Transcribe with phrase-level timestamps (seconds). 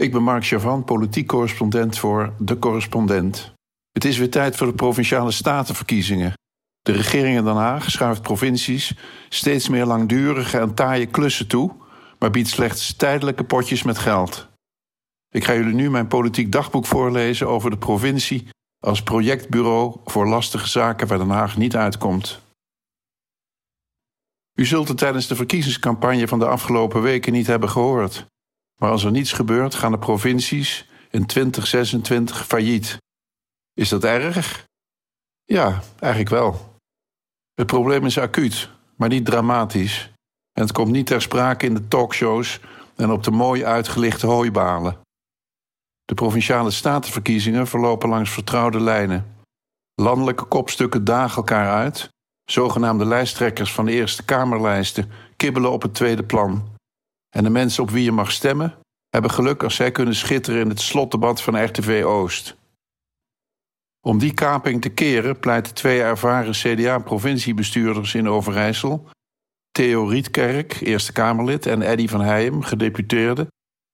[0.00, 3.52] Ik ben Mark Chavan, politiek correspondent voor De Correspondent.
[3.92, 6.32] Het is weer tijd voor de provinciale statenverkiezingen.
[6.80, 8.94] De regering in Den Haag schuift provincies
[9.28, 11.72] steeds meer langdurige en taaie klussen toe,
[12.18, 14.48] maar biedt slechts tijdelijke potjes met geld.
[15.28, 18.48] Ik ga jullie nu mijn politiek dagboek voorlezen over de provincie
[18.84, 22.40] als projectbureau voor lastige zaken waar Den Haag niet uitkomt.
[24.54, 28.28] U zult het tijdens de verkiezingscampagne van de afgelopen weken niet hebben gehoord.
[28.80, 32.98] Maar als er niets gebeurt, gaan de provincies in 2026 failliet.
[33.74, 34.66] Is dat erg?
[35.44, 36.78] Ja, eigenlijk wel.
[37.54, 40.10] Het probleem is acuut, maar niet dramatisch.
[40.52, 42.60] En het komt niet ter sprake in de talkshows
[42.96, 44.98] en op de mooi uitgelichte hooibalen.
[46.04, 49.36] De provinciale statenverkiezingen verlopen langs vertrouwde lijnen.
[49.94, 52.08] Landelijke kopstukken dagen elkaar uit.
[52.44, 56.78] Zogenaamde lijsttrekkers van de Eerste Kamerlijsten kibbelen op het tweede plan.
[57.36, 60.68] En de mensen op wie je mag stemmen hebben geluk als zij kunnen schitteren in
[60.68, 62.56] het slotdebat van RTV Oost.
[64.06, 69.08] Om die kaping te keren pleiten twee ervaren CDA-provinciebestuurders in Overijssel,
[69.70, 73.46] Theo Rietkerk, Eerste Kamerlid, en Eddy van Heijem, gedeputeerde,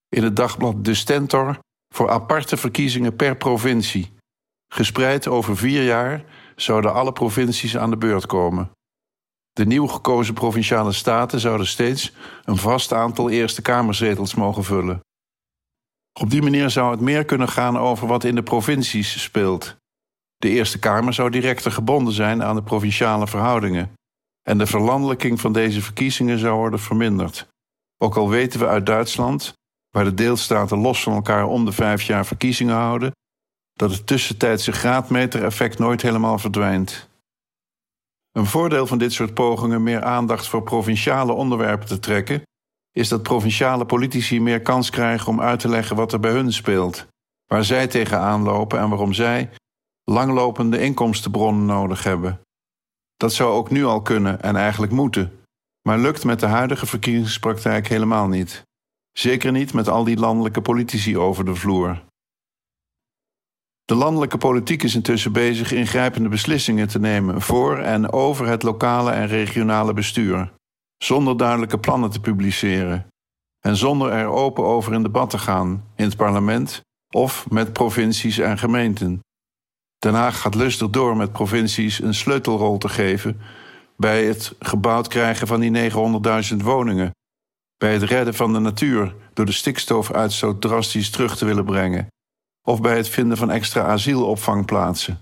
[0.09, 1.59] in het dagblad De Stentor
[1.95, 4.13] voor aparte verkiezingen per provincie.
[4.73, 6.25] Gespreid over vier jaar
[6.57, 8.71] zouden alle provincies aan de beurt komen.
[9.57, 12.13] De nieuw gekozen provinciale staten zouden steeds
[12.45, 15.01] een vast aantal Eerste Kamerzetels mogen vullen.
[16.21, 19.77] Op die manier zou het meer kunnen gaan over wat in de provincies speelt.
[20.37, 23.93] De Eerste Kamer zou directer gebonden zijn aan de provinciale verhoudingen.
[24.43, 27.47] En de verlandelijking van deze verkiezingen zou worden verminderd.
[27.99, 29.53] Ook al weten we uit Duitsland,
[29.91, 33.11] waar de deelstaten los van elkaar om de vijf jaar verkiezingen houden,
[33.73, 37.06] dat het tussentijdse graadmeter-effect nooit helemaal verdwijnt.
[38.37, 42.43] Een voordeel van dit soort pogingen meer aandacht voor provinciale onderwerpen te trekken,
[42.93, 46.53] is dat provinciale politici meer kans krijgen om uit te leggen wat er bij hun
[46.53, 47.07] speelt,
[47.47, 49.51] waar zij tegenaan lopen en waarom zij
[50.05, 52.41] langlopende inkomstenbronnen nodig hebben.
[53.17, 55.45] Dat zou ook nu al kunnen en eigenlijk moeten,
[55.83, 58.63] maar lukt met de huidige verkiezingspraktijk helemaal niet.
[59.13, 62.03] Zeker niet met al die landelijke politici over de vloer.
[63.87, 69.11] De landelijke politiek is intussen bezig ingrijpende beslissingen te nemen voor en over het lokale
[69.11, 70.53] en regionale bestuur,
[70.99, 73.07] zonder duidelijke plannen te publiceren
[73.61, 76.81] en zonder er open over in debat te gaan in het parlement
[77.15, 79.21] of met provincies en gemeenten.
[79.99, 83.41] Den Haag gaat lustig door met provincies een sleutelrol te geven
[83.97, 85.91] bij het gebouwd krijgen van die
[86.51, 87.11] 900.000 woningen,
[87.77, 92.09] bij het redden van de natuur door de stikstofuitstoot drastisch terug te willen brengen
[92.67, 95.19] of bij het vinden van extra asielopvangplaatsen.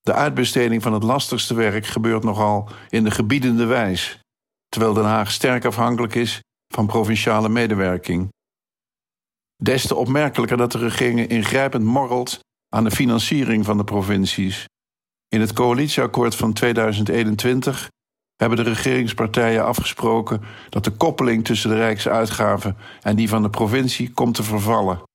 [0.00, 4.18] De uitbesteding van het lastigste werk gebeurt nogal in de gebiedende wijs,
[4.68, 6.40] terwijl Den Haag sterk afhankelijk is
[6.74, 8.28] van provinciale medewerking.
[9.62, 12.38] Des te opmerkelijker dat de regering ingrijpend morrelt
[12.68, 14.64] aan de financiering van de provincies.
[15.28, 17.88] In het coalitieakkoord van 2021
[18.36, 24.12] hebben de regeringspartijen afgesproken dat de koppeling tussen de rijksuitgaven en die van de provincie
[24.12, 25.06] komt te vervallen.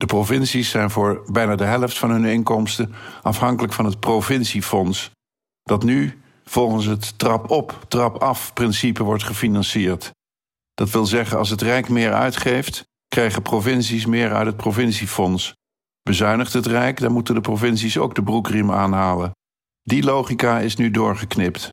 [0.00, 5.10] De provincies zijn voor bijna de helft van hun inkomsten afhankelijk van het provinciefonds,
[5.62, 10.10] dat nu volgens het trap op, trap af principe wordt gefinancierd.
[10.74, 15.54] Dat wil zeggen, als het Rijk meer uitgeeft, krijgen provincies meer uit het provinciefonds.
[16.02, 19.30] Bezuinigt het Rijk, dan moeten de provincies ook de broekriem aanhalen.
[19.82, 21.68] Die logica is nu doorgeknipt.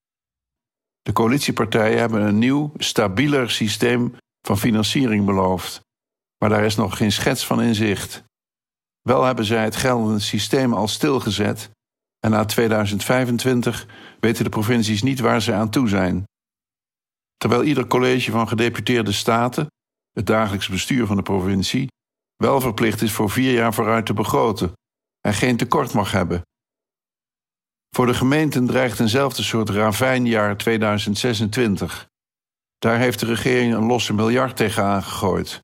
[1.02, 5.86] De coalitiepartijen hebben een nieuw, stabieler systeem van financiering beloofd
[6.38, 8.24] maar daar is nog geen schets van in zicht.
[9.02, 11.70] Wel hebben zij het geldende systeem al stilgezet
[12.20, 13.88] en na 2025
[14.20, 16.24] weten de provincies niet waar ze aan toe zijn.
[17.38, 19.68] Terwijl ieder college van gedeputeerde staten,
[20.12, 21.88] het dagelijks bestuur van de provincie,
[22.36, 24.72] wel verplicht is voor vier jaar vooruit te begroten
[25.22, 26.42] en geen tekort mag hebben.
[27.96, 32.08] Voor de gemeenten dreigt eenzelfde soort ravijnjaar 2026.
[32.78, 35.60] Daar heeft de regering een losse miljard tegen aangegooid.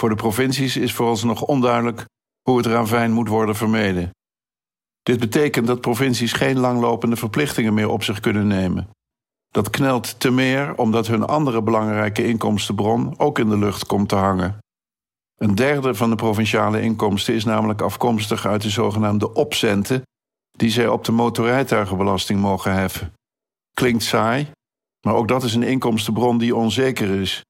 [0.00, 2.04] Voor de provincies is vooralsnog onduidelijk
[2.42, 4.10] hoe het ravijn moet worden vermeden.
[5.02, 8.88] Dit betekent dat provincies geen langlopende verplichtingen meer op zich kunnen nemen.
[9.48, 14.16] Dat knelt te meer omdat hun andere belangrijke inkomstenbron ook in de lucht komt te
[14.16, 14.58] hangen.
[15.36, 20.02] Een derde van de provinciale inkomsten is namelijk afkomstig uit de zogenaamde opcenten
[20.50, 23.12] die zij op de motorrijtuigenbelasting mogen heffen.
[23.74, 24.50] Klinkt saai,
[25.06, 27.42] maar ook dat is een inkomstenbron die onzeker is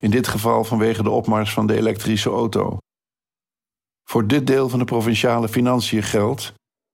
[0.00, 2.78] in dit geval vanwege de opmars van de elektrische auto.
[4.08, 6.52] Voor dit deel van de provinciale financiën geldt: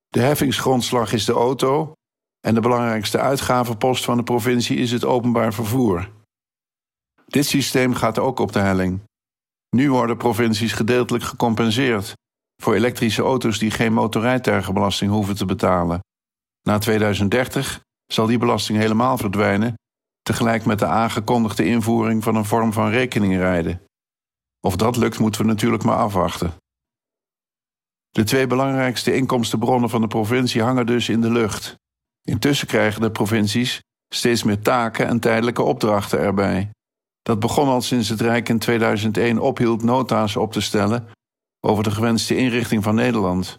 [0.09, 1.93] de heffingsgrondslag is de auto
[2.41, 6.11] en de belangrijkste uitgavenpost van de provincie is het openbaar vervoer.
[7.27, 9.01] Dit systeem gaat ook op de helling.
[9.77, 12.13] Nu worden provincies gedeeltelijk gecompenseerd
[12.63, 16.01] voor elektrische auto's die geen motorrijtuigenbelasting hoeven te betalen.
[16.63, 19.75] Na 2030 zal die belasting helemaal verdwijnen,
[20.27, 23.83] tegelijk met de aangekondigde invoering van een vorm van rekeningrijden.
[24.61, 26.55] Of dat lukt, moeten we natuurlijk maar afwachten.
[28.11, 31.75] De twee belangrijkste inkomstenbronnen van de provincie hangen dus in de lucht.
[32.23, 33.81] Intussen krijgen de provincies
[34.15, 36.71] steeds meer taken en tijdelijke opdrachten erbij.
[37.23, 41.09] Dat begon al sinds het Rijk in 2001 ophield nota's op te stellen
[41.61, 43.59] over de gewenste inrichting van Nederland.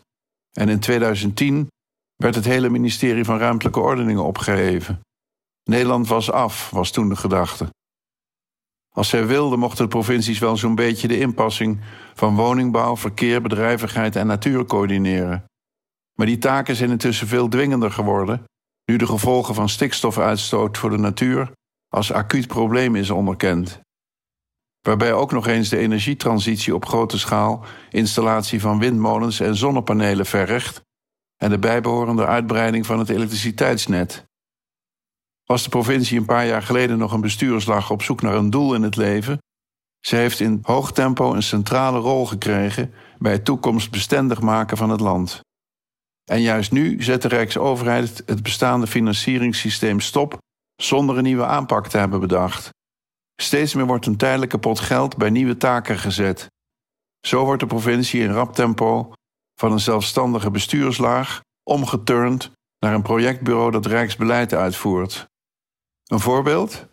[0.52, 1.68] En in 2010
[2.16, 5.02] werd het hele ministerie van Ruimtelijke Ordeningen opgeheven.
[5.68, 7.70] Nederland was af, was toen de gedachte.
[8.90, 11.80] Als zij wilden, mochten de provincies wel zo'n beetje de inpassing
[12.14, 15.46] van woningbouw, verkeer, bedrijvigheid en natuur coördineren.
[16.14, 18.44] Maar die taken zijn intussen veel dwingender geworden,
[18.86, 21.52] nu de gevolgen van stikstofuitstoot voor de natuur
[21.88, 23.80] als acuut probleem is onderkend.
[24.82, 30.82] Waarbij ook nog eens de energietransitie op grote schaal, installatie van windmolens en zonnepanelen vergt
[31.38, 34.27] en de bijbehorende uitbreiding van het elektriciteitsnet.
[35.48, 38.74] Was de provincie een paar jaar geleden nog een bestuurslag op zoek naar een doel
[38.74, 39.38] in het leven,
[40.00, 45.00] ze heeft in hoog tempo een centrale rol gekregen bij het toekomstbestendig maken van het
[45.00, 45.40] land.
[46.24, 50.38] En juist nu zet de Rijksoverheid het bestaande financieringssysteem stop
[50.76, 52.70] zonder een nieuwe aanpak te hebben bedacht.
[53.42, 56.48] Steeds meer wordt een tijdelijke pot geld bij nieuwe taken gezet.
[57.28, 59.14] Zo wordt de provincie in rap tempo
[59.60, 65.28] van een zelfstandige bestuurslaag omgeturnd naar een projectbureau dat rijksbeleid uitvoert.
[66.08, 66.88] Een voorbeeld?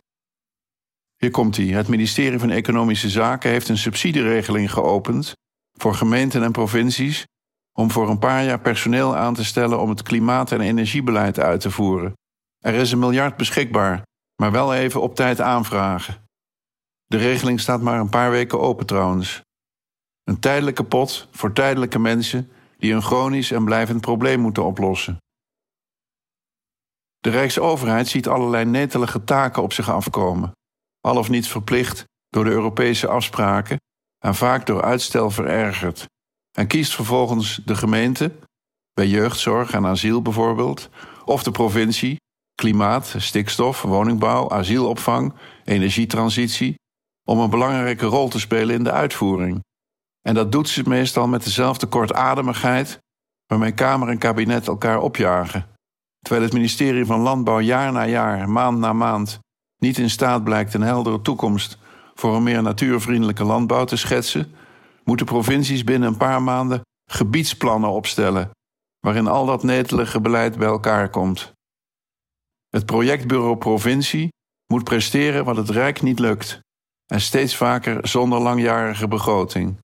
[1.17, 1.67] Hier komt hij.
[1.67, 5.33] Het ministerie van Economische Zaken heeft een subsidieregeling geopend
[5.73, 7.25] voor gemeenten en provincies
[7.73, 11.61] om voor een paar jaar personeel aan te stellen om het klimaat- en energiebeleid uit
[11.61, 12.13] te voeren.
[12.59, 14.03] Er is een miljard beschikbaar,
[14.37, 16.23] maar wel even op tijd aanvragen.
[17.05, 19.41] De regeling staat maar een paar weken open trouwens.
[20.25, 25.19] Een tijdelijke pot voor tijdelijke mensen die een chronisch en blijvend probleem moeten oplossen.
[27.25, 30.53] De Rijksoverheid ziet allerlei netelige taken op zich afkomen,
[31.01, 33.77] al of niet verplicht door de Europese afspraken
[34.19, 36.07] en vaak door uitstel verergerd,
[36.59, 38.33] en kiest vervolgens de gemeente,
[38.93, 40.89] bij jeugdzorg en asiel bijvoorbeeld,
[41.25, 42.17] of de provincie,
[42.55, 45.35] klimaat, stikstof, woningbouw, asielopvang,
[45.65, 46.75] energietransitie,
[47.29, 49.61] om een belangrijke rol te spelen in de uitvoering.
[50.21, 52.99] En dat doet ze meestal met dezelfde kortademigheid
[53.47, 55.74] waarmee Kamer en kabinet elkaar opjagen.
[56.25, 59.39] Terwijl het ministerie van Landbouw jaar na jaar, maand na maand,
[59.79, 61.79] niet in staat blijkt een heldere toekomst
[62.15, 64.55] voor een meer natuurvriendelijke landbouw te schetsen,
[65.03, 66.81] moeten provincies binnen een paar maanden
[67.11, 68.51] gebiedsplannen opstellen,
[69.01, 71.53] waarin al dat netelige beleid bij elkaar komt.
[72.69, 74.29] Het projectbureau provincie
[74.73, 76.61] moet presteren wat het Rijk niet lukt,
[77.07, 79.79] en steeds vaker zonder langjarige begroting.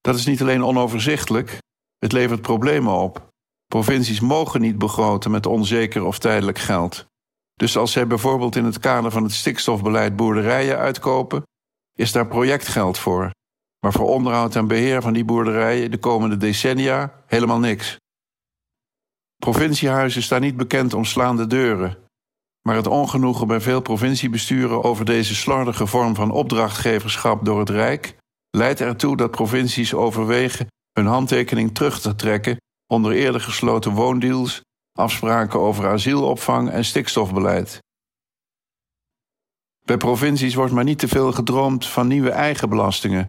[0.00, 1.58] Dat is niet alleen onoverzichtelijk,
[1.98, 3.29] het levert problemen op.
[3.70, 7.06] Provincies mogen niet begroten met onzeker of tijdelijk geld.
[7.54, 11.42] Dus als zij bijvoorbeeld in het kader van het stikstofbeleid boerderijen uitkopen,
[11.98, 13.30] is daar projectgeld voor.
[13.80, 17.96] Maar voor onderhoud en beheer van die boerderijen de komende decennia helemaal niks.
[19.36, 21.98] Provinciehuizen staan niet bekend om slaande deuren.
[22.62, 28.16] Maar het ongenoegen bij veel provinciebesturen over deze slordige vorm van opdrachtgeverschap door het Rijk
[28.50, 32.58] leidt ertoe dat provincies overwegen hun handtekening terug te trekken
[32.90, 34.60] onder eerder gesloten woondeals,
[34.98, 37.78] afspraken over asielopvang en stikstofbeleid.
[39.84, 43.24] Bij provincies wordt maar niet te veel gedroomd van nieuwe eigen belastingen,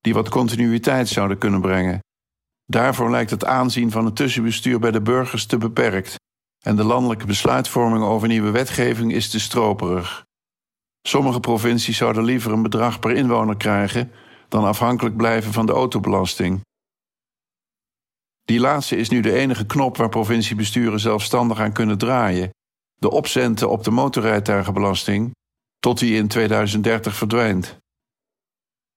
[0.00, 1.98] die wat continuïteit zouden kunnen brengen.
[2.64, 6.14] Daarvoor lijkt het aanzien van het tussenbestuur bij de burgers te beperkt
[6.64, 10.24] en de landelijke besluitvorming over nieuwe wetgeving is te stroperig.
[11.02, 14.12] Sommige provincies zouden liever een bedrag per inwoner krijgen
[14.48, 16.65] dan afhankelijk blijven van de autobelasting.
[18.46, 22.50] Die laatste is nu de enige knop waar provinciebesturen zelfstandig aan kunnen draaien.
[22.94, 25.34] De opcenten op de motorrijtuigenbelasting,
[25.78, 27.78] tot die in 2030 verdwijnt.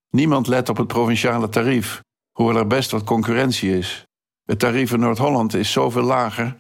[0.10, 2.02] Niemand let op het provinciale tarief,
[2.32, 4.04] hoewel er best wat concurrentie is.
[4.44, 6.56] Het tarief in Noord-Holland is zoveel lager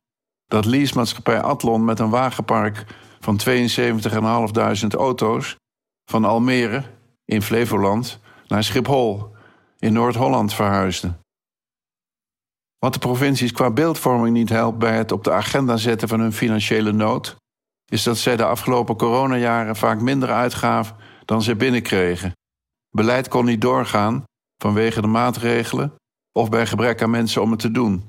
[0.45, 2.85] dat leasemaatschappij Atlon met een wagenpark
[3.19, 5.55] van 72.500 auto's
[6.05, 6.83] van Almere
[7.25, 9.35] in Flevoland naar Schiphol
[9.79, 11.13] in Noord-Holland verhuisde.
[12.79, 16.33] Wat de provincies qua beeldvorming niet helpt bij het op de agenda zetten van hun
[16.33, 17.35] financiële nood,
[17.85, 20.95] is dat zij de afgelopen coronajaren vaak minder uitgaven
[21.25, 22.31] dan zij binnenkregen.
[22.89, 24.23] Beleid kon niet doorgaan
[24.57, 25.95] vanwege de maatregelen
[26.31, 28.05] of bij gebrek aan mensen om het te doen.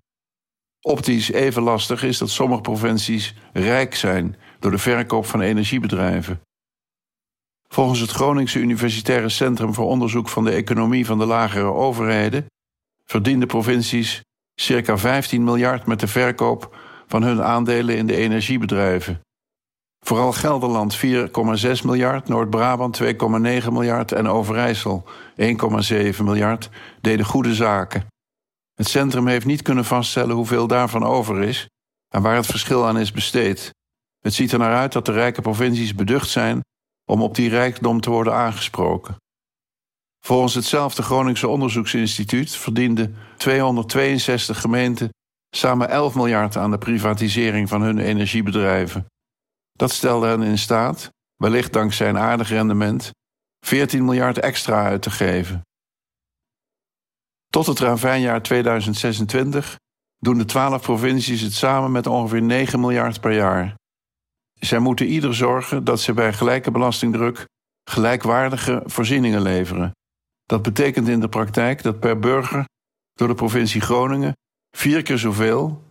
[0.80, 6.40] Optisch even lastig is dat sommige provincies rijk zijn door de verkoop van energiebedrijven.
[7.68, 12.46] Volgens het Groningse Universitaire Centrum voor Onderzoek van de Economie van de Lagere Overheden
[13.04, 14.22] verdienen provincies
[14.54, 16.76] circa 15 miljard met de verkoop
[17.06, 19.20] van hun aandelen in de energiebedrijven.
[20.04, 21.02] Vooral Gelderland 4,6
[21.84, 23.08] miljard, Noord-Brabant 2,9
[23.70, 25.04] miljard en Overijssel
[25.36, 28.06] 1,7 miljard deden goede zaken.
[28.74, 31.68] Het centrum heeft niet kunnen vaststellen hoeveel daarvan over is
[32.14, 33.70] en waar het verschil aan is besteed.
[34.20, 36.60] Het ziet er naar uit dat de rijke provincies beducht zijn
[37.10, 39.16] om op die rijkdom te worden aangesproken.
[40.20, 45.08] Volgens hetzelfde Groningse Onderzoeksinstituut verdienden 262 gemeenten
[45.56, 49.06] samen 11 miljard aan de privatisering van hun energiebedrijven.
[49.72, 53.10] Dat stelde hen in staat, wellicht dankzij een aardig rendement,
[53.66, 55.62] 14 miljard extra uit te geven.
[57.48, 59.76] Tot het ravijnjaar 2026
[60.18, 63.74] doen de 12 provincies het samen met ongeveer 9 miljard per jaar.
[64.52, 67.44] Zij moeten ieder zorgen dat ze bij gelijke belastingdruk
[67.90, 69.92] gelijkwaardige voorzieningen leveren.
[70.50, 72.64] Dat betekent in de praktijk dat per burger
[73.12, 74.32] door de provincie Groningen
[74.76, 75.82] vier keer zoveel,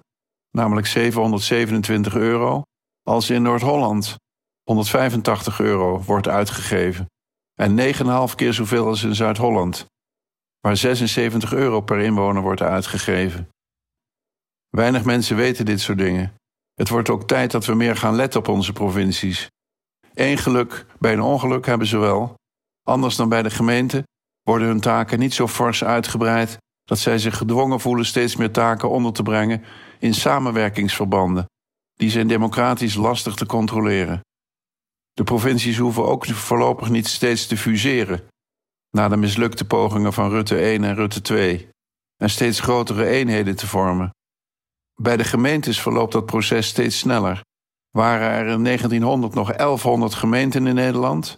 [0.51, 2.61] namelijk 727 euro,
[3.03, 4.15] als in Noord-Holland
[4.63, 7.05] 185 euro wordt uitgegeven
[7.53, 7.77] en
[8.29, 9.85] 9,5 keer zoveel als in Zuid-Holland,
[10.59, 13.49] waar 76 euro per inwoner wordt uitgegeven.
[14.69, 16.33] Weinig mensen weten dit soort dingen.
[16.73, 19.47] Het wordt ook tijd dat we meer gaan letten op onze provincies.
[20.13, 22.33] Eén geluk bij een ongeluk hebben ze wel.
[22.83, 24.07] Anders dan bij de gemeente
[24.49, 28.89] worden hun taken niet zo fors uitgebreid dat zij zich gedwongen voelen steeds meer taken
[28.89, 29.63] onder te brengen
[29.99, 31.45] in samenwerkingsverbanden.
[31.95, 34.19] Die zijn democratisch lastig te controleren.
[35.13, 38.27] De provincies hoeven ook voorlopig niet steeds te fuseren,
[38.89, 41.69] na de mislukte pogingen van Rutte 1 en Rutte 2,
[42.17, 44.09] en steeds grotere eenheden te vormen.
[45.01, 47.41] Bij de gemeentes verloopt dat proces steeds sneller.
[47.89, 51.35] Waren er in 1900 nog 1100 gemeenten in Nederland?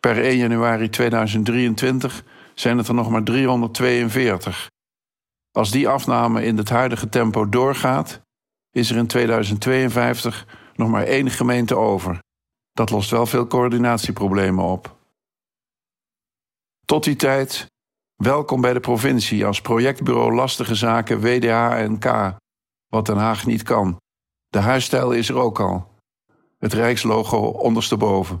[0.00, 2.24] Per 1 januari 2023
[2.62, 4.70] zijn het er nog maar 342.
[5.50, 8.20] Als die afname in het huidige tempo doorgaat,
[8.70, 12.18] is er in 2052 nog maar één gemeente over.
[12.72, 14.96] Dat lost wel veel coördinatieproblemen op.
[16.84, 17.66] Tot die tijd,
[18.16, 22.36] welkom bij de provincie als projectbureau Lastige Zaken WDH&K
[22.88, 23.96] wat Den Haag niet kan.
[24.48, 25.90] De huisstijl is er ook al.
[26.58, 28.40] Het Rijkslogo ondersteboven.